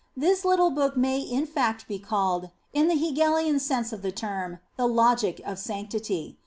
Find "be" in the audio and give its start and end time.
1.87-1.99